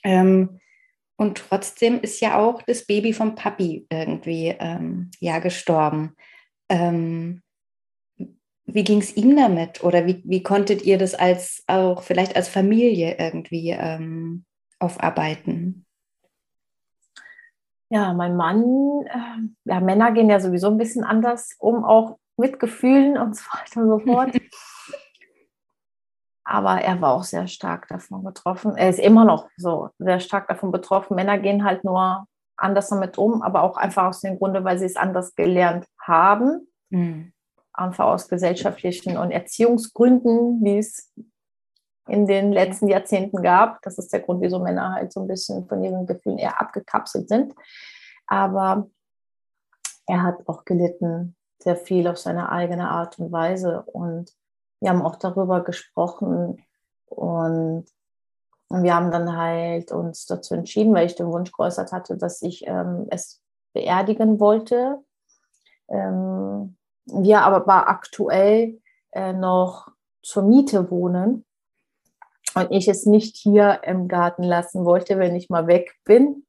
[0.03, 0.61] Ähm,
[1.17, 6.17] und trotzdem ist ja auch das Baby vom Papi irgendwie ähm, ja gestorben.
[6.71, 7.43] Ähm,
[8.65, 9.85] wie ging es ihm damit?
[9.85, 14.45] Oder wie, wie konntet ihr das als auch vielleicht als Familie irgendwie ähm,
[14.79, 15.85] aufarbeiten?
[17.91, 18.63] Ja, mein Mann,
[19.07, 23.43] äh, ja, Männer gehen ja sowieso ein bisschen anders um, auch mit Gefühlen und so
[23.53, 24.31] weiter und so fort.
[26.45, 28.77] Aber er war auch sehr stark davon betroffen.
[28.77, 31.15] Er ist immer noch so sehr stark davon betroffen.
[31.15, 32.27] Männer gehen halt nur
[32.61, 36.69] anders damit um, aber auch einfach aus dem Grunde, weil sie es anders gelernt haben.
[36.91, 37.33] Mhm.
[37.73, 41.13] Einfach aus gesellschaftlichen und Erziehungsgründen, wie es
[42.09, 43.81] in den letzten Jahrzehnten gab.
[43.83, 47.29] Das ist der Grund, wieso Männer halt so ein bisschen von ihren Gefühlen eher abgekapselt
[47.29, 47.55] sind.
[48.27, 48.89] Aber
[50.07, 53.83] er hat auch gelitten, sehr viel auf seine eigene Art und Weise.
[53.83, 54.33] Und
[54.81, 56.65] wir haben auch darüber gesprochen
[57.07, 57.87] und,
[58.71, 62.41] und wir haben dann halt uns dazu entschieden, weil ich den Wunsch geäußert hatte, dass
[62.41, 64.99] ich ähm, es beerdigen wollte.
[65.89, 68.81] Ähm, wir aber aktuell
[69.11, 69.89] äh, noch
[70.23, 71.45] zur Miete wohnen
[72.55, 76.47] und ich es nicht hier im Garten lassen wollte, wenn ich mal weg bin,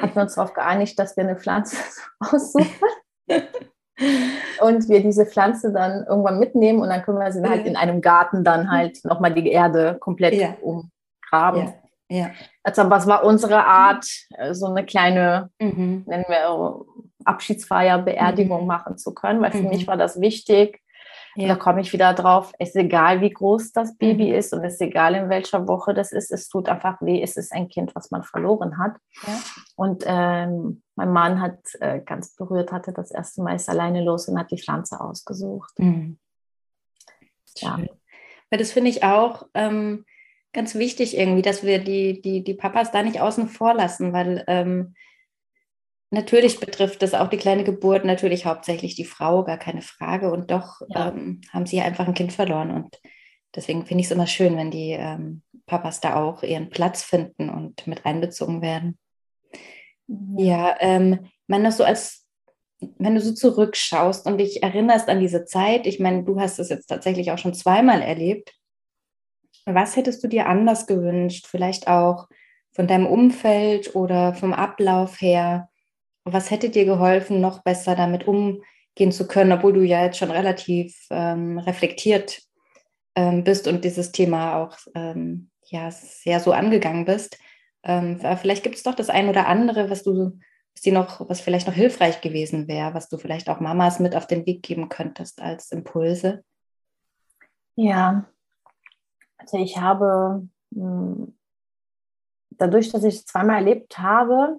[0.00, 1.76] hatten wir uns darauf geeinigt, dass wir eine Pflanze
[2.18, 2.66] aussuchen
[4.60, 8.00] und wir diese Pflanze dann irgendwann mitnehmen und dann können wir sie halt in einem
[8.00, 10.56] Garten dann halt nochmal die Erde komplett ja.
[11.32, 11.72] Umgraben.
[12.10, 12.16] Ja.
[12.16, 12.30] ja.
[12.62, 16.04] Also was war unsere Art, äh, so eine kleine, mhm.
[16.06, 16.84] nennen wir
[17.24, 18.66] Abschiedsfeier, Beerdigung mhm.
[18.66, 19.68] machen zu können, weil für mhm.
[19.68, 20.80] mich war das wichtig,
[21.34, 21.48] ja.
[21.48, 24.34] Da komme ich wieder drauf, es ist egal, wie groß das Baby mhm.
[24.34, 27.38] ist und es ist egal, in welcher Woche das ist, es tut einfach weh, es
[27.38, 28.96] ist ein Kind, was man verloren hat.
[29.26, 29.40] Ja.
[29.76, 34.28] Und ähm, mein Mann hat äh, ganz berührt, hatte das erste Mal ist alleine los
[34.28, 35.72] und hat die Pflanze ausgesucht.
[35.78, 36.18] Mhm.
[37.56, 37.78] Ja.
[38.50, 40.04] Weil das finde ich auch ähm,
[40.52, 44.44] ganz wichtig irgendwie, dass wir die, die, die Papas da nicht außen vor lassen, weil
[44.46, 44.94] ähm,
[46.12, 50.30] Natürlich betrifft das auch die kleine Geburt, natürlich hauptsächlich die Frau, gar keine Frage.
[50.30, 51.08] Und doch ja.
[51.08, 52.70] ähm, haben sie einfach ein Kind verloren.
[52.70, 53.00] Und
[53.56, 57.48] deswegen finde ich es immer schön, wenn die ähm, Papas da auch ihren Platz finden
[57.48, 58.98] und mit einbezogen werden.
[60.36, 62.26] Ja, ähm, man das so als,
[62.98, 66.68] wenn du so zurückschaust und dich erinnerst an diese Zeit, ich meine, du hast es
[66.68, 68.52] jetzt tatsächlich auch schon zweimal erlebt.
[69.64, 71.46] Was hättest du dir anders gewünscht?
[71.46, 72.28] Vielleicht auch
[72.72, 75.68] von deinem Umfeld oder vom Ablauf her?
[76.24, 80.30] Was hätte dir geholfen, noch besser damit umgehen zu können, obwohl du ja jetzt schon
[80.30, 82.42] relativ ähm, reflektiert
[83.14, 87.38] ähm, bist und dieses Thema auch ähm, ja, sehr so angegangen bist?
[87.84, 90.38] Ähm, vielleicht gibt es doch das ein oder andere, was du
[90.74, 94.16] was dir noch, was vielleicht noch hilfreich gewesen wäre, was du vielleicht auch Mamas mit
[94.16, 96.44] auf den Weg geben könntest als Impulse?
[97.76, 98.26] Ja,
[99.42, 101.34] also ich habe hm,
[102.50, 104.58] dadurch, dass ich es zweimal erlebt habe,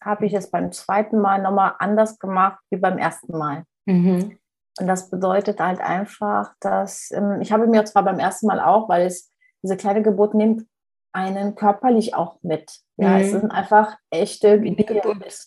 [0.00, 3.64] habe ich es beim zweiten Mal nochmal anders gemacht wie beim ersten Mal.
[3.86, 4.38] Mhm.
[4.80, 8.88] Und das bedeutet halt einfach, dass ähm, ich habe mir zwar beim ersten Mal auch,
[8.88, 9.30] weil es
[9.62, 10.66] diese kleine Geburt nimmt
[11.12, 12.80] einen körperlich auch mit.
[12.96, 13.20] Ja, mhm.
[13.20, 15.44] es sind einfach echte Geburt.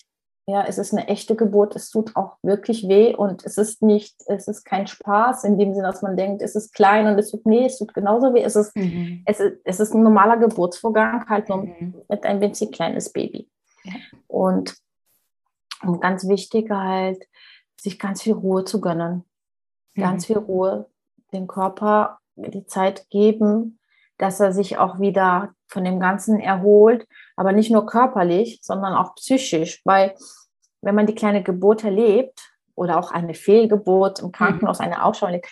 [0.48, 1.76] Ja, es ist eine echte Geburt.
[1.76, 5.74] Es tut auch wirklich weh und es ist nicht, es ist kein Spaß in dem
[5.74, 8.44] Sinne, dass man denkt, es ist klein und es tut, nee, es tut genauso weh.
[8.44, 9.24] Es ist, mhm.
[9.26, 11.96] es ist, es ist ein normaler Geburtsvorgang, halt nur mhm.
[12.08, 13.50] mit ein winzig kleines Baby.
[14.28, 14.76] Und,
[15.82, 17.28] und ganz wichtig halt,
[17.80, 19.24] sich ganz viel Ruhe zu gönnen.
[19.96, 20.34] Ganz mhm.
[20.34, 20.90] viel Ruhe,
[21.34, 23.80] dem Körper die Zeit geben,
[24.18, 29.16] dass er sich auch wieder von dem Ganzen erholt, aber nicht nur körperlich, sondern auch
[29.16, 30.16] psychisch, weil
[30.82, 34.86] wenn man die kleine Geburt erlebt oder auch eine Fehlgeburt im Krankenhaus, mhm.
[34.86, 35.48] eine Ausschau erlebt,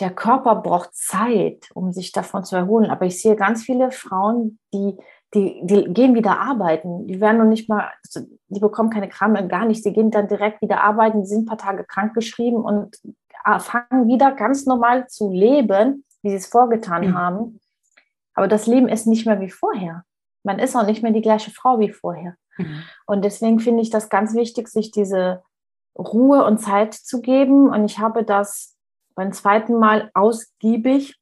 [0.00, 2.90] der Körper braucht Zeit, um sich davon zu erholen.
[2.90, 4.96] Aber ich sehe ganz viele Frauen, die
[5.34, 7.06] die, die gehen wieder arbeiten.
[7.06, 9.82] Die werden noch nicht mal, also die bekommen keine Kram, gar nicht.
[9.82, 12.96] Sie gehen dann direkt wieder arbeiten, die sind ein paar Tage krankgeschrieben und
[13.44, 17.14] äh, fangen wieder ganz normal zu leben, wie sie es vorgetan mhm.
[17.14, 17.60] haben.
[18.34, 20.04] Aber das Leben ist nicht mehr wie vorher.
[20.42, 22.36] Man ist auch nicht mehr die gleiche Frau wie vorher.
[22.56, 22.82] Mhm.
[23.06, 25.42] Und deswegen finde ich das ganz wichtig, sich diese
[25.98, 27.68] Ruhe und Zeit zu geben.
[27.68, 28.76] Und ich habe das
[29.14, 31.16] beim zweiten Mal ausgiebig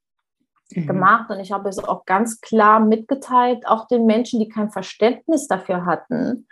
[0.71, 0.87] mhm.
[0.87, 5.49] gemacht und ich habe es auch ganz klar mitgeteilt, auch den Menschen, die kein Verständnis
[5.49, 6.47] dafür hatten,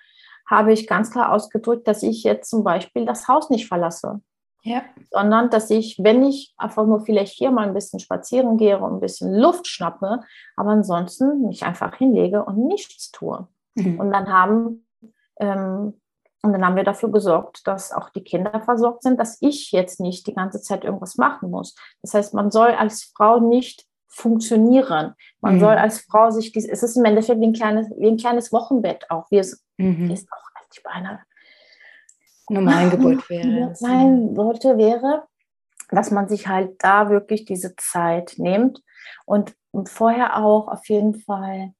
[0.48, 4.20] habe ich ganz klar ausgedrückt, dass ich jetzt zum Beispiel das Haus nicht verlasse.
[4.66, 4.83] Ja.
[5.12, 8.94] Sondern dass ich, wenn ich einfach nur vielleicht hier mal ein bisschen spazieren gehe und
[8.94, 10.20] ein bisschen Luft schnappe,
[10.57, 13.46] aber ansonsten mich einfach hinlege und nichts tue.
[13.76, 14.00] Mhm.
[14.00, 14.87] Und dann haben
[15.38, 15.94] ähm,
[16.42, 19.98] und dann haben wir dafür gesorgt, dass auch die Kinder versorgt sind, dass ich jetzt
[19.98, 21.74] nicht die ganze Zeit irgendwas machen muss.
[22.02, 25.14] Das heißt, man soll als Frau nicht funktionieren.
[25.40, 25.61] Man mhm.
[25.61, 28.52] soll als Frau sich, dies, es ist im Endeffekt wie ein kleines, wie ein kleines
[28.52, 30.11] Wochenbett auch, wie es mhm.
[30.11, 31.20] ist auch als bei einer
[32.48, 33.74] normalen Geburt wäre.
[33.74, 35.24] Sein sollte, wäre,
[35.90, 38.82] dass man sich halt da wirklich diese Zeit nimmt
[39.24, 39.54] und,
[39.88, 41.74] vorher auch auf jeden Fall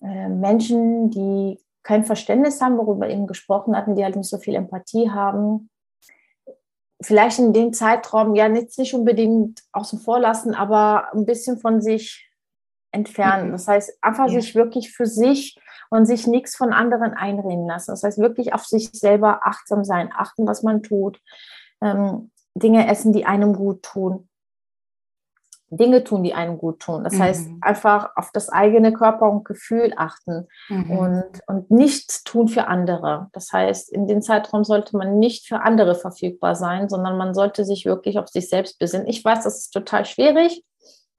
[0.00, 4.38] äh, Menschen, die kein Verständnis haben, worüber wir eben gesprochen hatten, die halt nicht so
[4.38, 5.68] viel Empathie haben,
[7.02, 11.80] vielleicht in dem Zeitraum ja nicht, nicht unbedingt außen vor lassen, aber ein bisschen von
[11.80, 12.30] sich
[12.92, 13.48] entfernen.
[13.48, 13.52] Mhm.
[13.52, 14.40] Das heißt, einfach ja.
[14.40, 15.58] sich wirklich für sich
[15.94, 17.92] und sich nichts von anderen einreden lassen.
[17.92, 21.20] Das heißt, wirklich auf sich selber achtsam sein, achten, was man tut,
[21.80, 24.28] ähm, Dinge essen, die einem gut tun.
[25.70, 27.04] Dinge tun, die einem gut tun.
[27.04, 27.18] Das mhm.
[27.20, 30.90] heißt, einfach auf das eigene Körper und Gefühl achten mhm.
[30.90, 33.28] und, und nichts tun für andere.
[33.32, 37.64] Das heißt, in dem Zeitraum sollte man nicht für andere verfügbar sein, sondern man sollte
[37.64, 39.06] sich wirklich auf sich selbst besinnen.
[39.06, 40.64] Ich weiß, das ist total schwierig,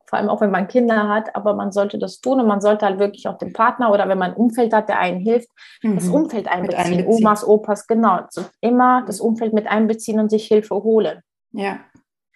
[0.07, 2.85] vor allem auch wenn man Kinder hat, aber man sollte das tun und man sollte
[2.85, 5.49] halt wirklich auch den Partner oder wenn man ein Umfeld hat, der einen hilft,
[5.81, 5.95] mhm.
[5.95, 6.79] das Umfeld einbeziehen.
[6.79, 7.07] einbeziehen.
[7.07, 8.17] Omas, Opas, genau.
[8.17, 11.21] Also immer das Umfeld mit einbeziehen und sich Hilfe holen.
[11.51, 11.79] Ja.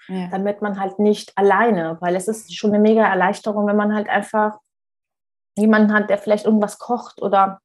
[0.08, 0.27] ja.
[0.32, 4.10] Damit man halt nicht alleine, weil es ist schon eine mega Erleichterung, wenn man halt
[4.10, 4.58] einfach
[5.58, 7.60] jemanden hat, der vielleicht irgendwas kocht oder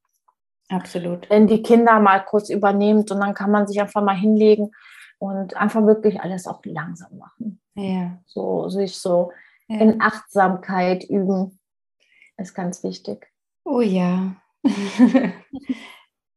[0.69, 1.29] Absolut.
[1.31, 4.71] wenn die Kinder mal kurz übernimmt und dann kann man sich einfach mal hinlegen
[5.19, 7.61] und einfach wirklich alles auch langsam machen.
[7.75, 8.19] Ja.
[8.27, 9.33] So sich so
[9.69, 9.81] ja.
[9.81, 11.59] in Achtsamkeit üben,
[12.37, 13.31] ist ganz wichtig.
[13.65, 14.37] Oh ja.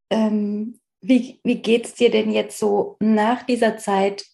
[0.09, 4.25] ähm, wie wie geht es dir denn jetzt so nach dieser Zeit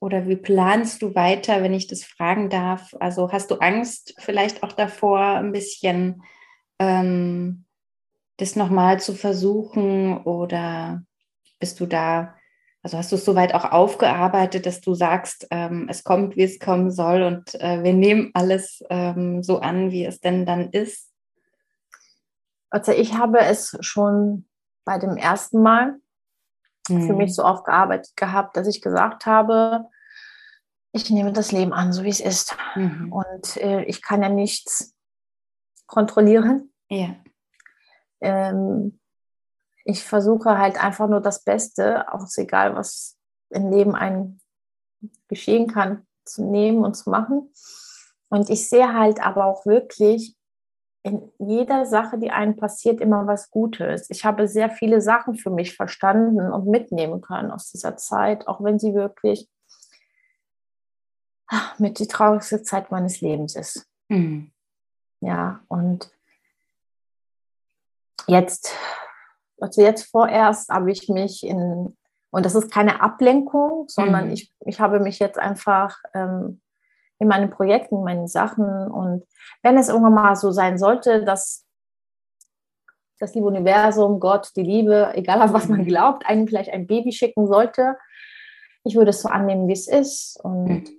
[0.00, 2.94] oder wie planst du weiter, wenn ich das fragen darf?
[3.00, 6.22] Also hast du Angst vielleicht auch davor, ein bisschen
[6.78, 7.64] ähm,
[8.36, 11.02] das nochmal zu versuchen oder
[11.58, 12.37] bist du da
[12.88, 16.58] also hast du es soweit auch aufgearbeitet, dass du sagst, ähm, es kommt, wie es
[16.58, 21.12] kommen soll und äh, wir nehmen alles ähm, so an, wie es denn dann ist?
[22.70, 24.48] Also ich habe es schon
[24.86, 25.96] bei dem ersten Mal
[26.88, 27.06] mhm.
[27.06, 29.84] für mich so aufgearbeitet gehabt, dass ich gesagt habe,
[30.92, 32.56] ich nehme das Leben an, so wie es ist.
[32.74, 33.12] Mhm.
[33.12, 34.94] Und äh, ich kann ja nichts
[35.86, 36.72] kontrollieren.
[36.88, 37.16] Ja.
[38.22, 38.98] Ähm,
[39.88, 43.16] ich versuche halt einfach nur das Beste, auch egal, was
[43.48, 44.38] im Leben einem
[45.28, 47.50] geschehen kann, zu nehmen und zu machen.
[48.28, 50.36] Und ich sehe halt aber auch wirklich
[51.04, 54.10] in jeder Sache, die einem passiert, immer was Gutes.
[54.10, 58.62] Ich habe sehr viele Sachen für mich verstanden und mitnehmen können aus dieser Zeit, auch
[58.62, 59.48] wenn sie wirklich
[61.78, 63.86] mit die traurigste Zeit meines Lebens ist.
[64.08, 64.50] Mhm.
[65.20, 66.10] Ja, und
[68.26, 68.74] jetzt
[69.60, 71.96] also jetzt vorerst habe ich mich in,
[72.30, 74.32] und das ist keine Ablenkung, sondern mhm.
[74.32, 76.60] ich, ich habe mich jetzt einfach ähm,
[77.18, 79.24] in meinen Projekten, in meinen Sachen und
[79.62, 81.64] wenn es irgendwann mal so sein sollte, dass
[83.18, 85.86] das liebe Universum, Gott, die Liebe, egal auf was man mhm.
[85.86, 87.96] glaubt, einem vielleicht ein Baby schicken sollte,
[88.84, 90.98] ich würde es so annehmen, wie es ist und mhm.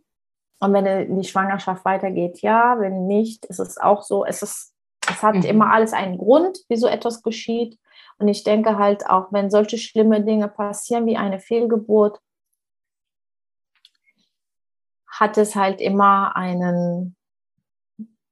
[0.59, 4.25] Und wenn die Schwangerschaft weitergeht, ja, wenn nicht, ist es auch so.
[4.25, 4.73] Es, ist,
[5.09, 5.43] es hat mhm.
[5.43, 7.79] immer alles einen Grund, wie so etwas geschieht.
[8.19, 12.19] Und ich denke halt auch, wenn solche schlimme Dinge passieren wie eine Fehlgeburt,
[15.07, 17.15] hat es halt immer einen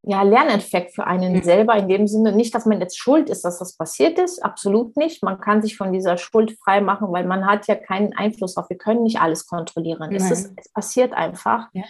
[0.03, 2.31] ja, Lerneffekt für einen selber in dem Sinne.
[2.31, 5.21] Nicht, dass man jetzt schuld ist, dass das passiert ist, absolut nicht.
[5.21, 8.69] Man kann sich von dieser Schuld frei machen, weil man hat ja keinen Einfluss auf.
[8.69, 10.13] Wir können nicht alles kontrollieren.
[10.13, 11.67] Es, ist, es passiert einfach.
[11.73, 11.83] Ja.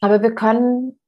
[0.00, 0.98] Aber wir können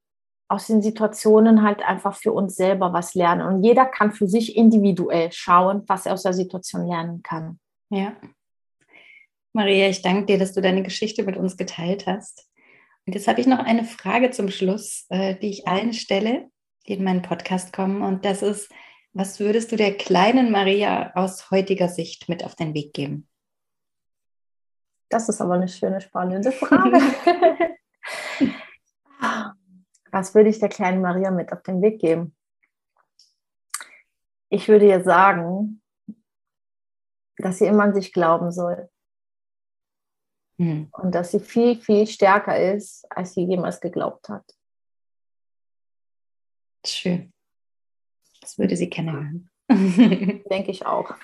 [0.50, 3.46] aus den Situationen halt einfach für uns selber was lernen.
[3.46, 7.60] Und jeder kann für sich individuell schauen, was er aus der Situation lernen kann.
[7.88, 8.16] Ja.
[9.52, 12.48] Maria, ich danke dir, dass du deine Geschichte mit uns geteilt hast.
[13.06, 16.48] Und jetzt habe ich noch eine Frage zum Schluss, äh, die ich allen stelle,
[16.88, 18.02] die in meinen Podcast kommen.
[18.02, 18.72] Und das ist,
[19.12, 23.28] was würdest du der kleinen Maria aus heutiger Sicht mit auf den Weg geben?
[25.08, 27.00] Das ist aber eine schöne, spannende Frage.
[30.12, 32.34] Was würde ich der kleinen Maria mit auf den Weg geben?
[34.48, 35.80] Ich würde ihr sagen,
[37.36, 38.90] dass sie immer an sich glauben soll.
[40.58, 40.88] Mhm.
[40.92, 44.44] Und dass sie viel, viel stärker ist, als sie jemals geglaubt hat.
[46.84, 47.32] Schön.
[48.40, 49.50] Das würde sie kennenlernen.
[49.68, 51.14] Denke ich auch.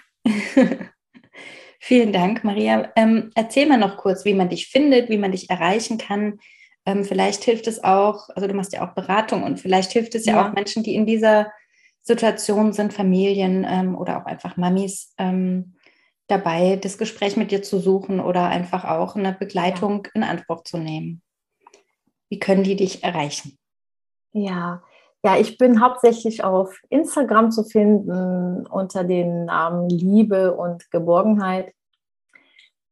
[1.81, 2.92] Vielen Dank, Maria.
[2.96, 6.38] Ähm, erzähl mal noch kurz, wie man dich findet, wie man dich erreichen kann.
[6.87, 10.25] Ähm, vielleicht hilft es auch, also du machst ja auch Beratung und vielleicht hilft es
[10.25, 11.53] ja, ja auch Menschen, die in dieser
[12.03, 15.75] Situation sind, Familien ähm, oder auch einfach Mamis ähm,
[16.29, 20.11] dabei, das Gespräch mit dir zu suchen oder einfach auch eine Begleitung ja.
[20.14, 21.22] in Anspruch zu nehmen.
[22.28, 23.59] Wie können die dich erreichen?
[24.32, 24.82] Ja,
[25.24, 31.72] ja, ich bin hauptsächlich auf Instagram zu finden unter den Namen Liebe und Geborgenheit.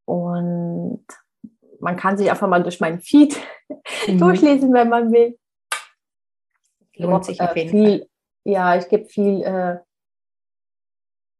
[0.04, 1.04] Und
[1.84, 3.38] man kann sich einfach mal durch meinen Feed
[4.08, 4.18] mhm.
[4.18, 5.38] durchlesen, wenn man will.
[6.96, 8.08] Lohnt sich auf jeden viel, Fall.
[8.44, 9.78] Ja, ich gebe viel äh,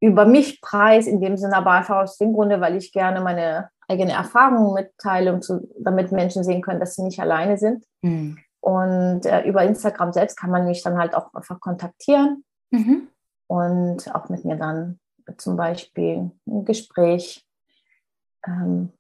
[0.01, 3.71] über mich preis, in dem Sinne aber einfach aus dem Grunde, weil ich gerne meine
[3.89, 7.85] eigene Erfahrungen mitteile, um zu, damit Menschen sehen können, dass sie nicht alleine sind.
[8.03, 8.39] Mhm.
[8.61, 13.09] Und äh, über Instagram selbst kann man mich dann halt auch einfach kontaktieren mhm.
[13.47, 14.99] und auch mit mir dann
[15.39, 17.47] zum Beispiel ein Gespräch
[18.47, 18.93] ähm,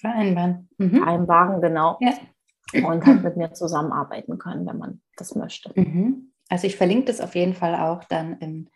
[0.00, 0.68] Vereinbaren.
[0.78, 0.98] Mhm.
[0.98, 1.98] Vereinbaren, genau.
[2.00, 2.12] Ja.
[2.88, 5.72] und halt mit mir zusammenarbeiten können, wenn man das möchte.
[5.74, 6.32] Mhm.
[6.48, 8.68] Also ich verlinke das auf jeden Fall auch dann in,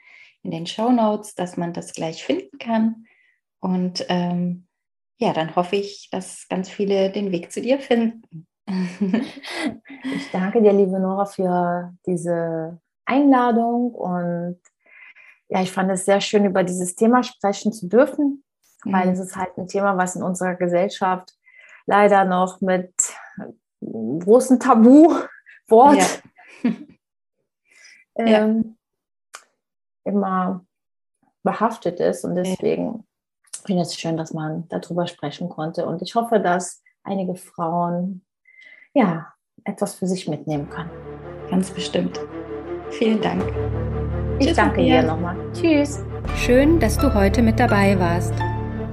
[0.42, 3.04] in den Show Notes, dass man das gleich finden kann.
[3.60, 4.66] Und ähm,
[5.18, 8.46] ja, dann hoffe ich, dass ganz viele den Weg zu dir finden.
[8.68, 14.60] ich danke dir, liebe Nora, für diese Einladung und
[15.48, 18.44] ja, ich fand es sehr schön, über dieses Thema sprechen zu dürfen,
[18.84, 18.92] mhm.
[18.92, 21.34] weil es ist halt ein Thema, was in unserer Gesellschaft
[21.86, 22.92] leider noch mit
[23.80, 26.22] großen Tabu-Wort
[26.62, 26.74] ja.
[28.16, 28.76] ähm,
[30.04, 30.12] ja.
[30.12, 30.64] immer
[31.42, 33.06] behaftet ist und deswegen
[33.64, 38.24] finde ich es schön, dass man darüber sprechen konnte und ich hoffe, dass einige Frauen
[38.94, 39.32] ja
[39.64, 40.90] etwas für sich mitnehmen können.
[41.50, 42.20] Ganz bestimmt.
[42.90, 43.44] Vielen Dank.
[44.38, 45.36] Ich Tschüss, danke dir nochmal.
[45.52, 46.02] Tschüss.
[46.36, 48.34] Schön, dass du heute mit dabei warst.